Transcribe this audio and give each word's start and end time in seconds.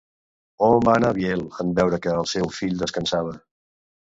On 0.67 0.77
va 0.87 0.95
anar 0.99 1.11
en 1.13 1.17
Biel 1.17 1.45
en 1.65 1.75
veure 1.81 1.99
que 2.07 2.17
el 2.23 2.27
seu 2.33 2.51
fill 2.61 2.83
descansava? 2.83 3.37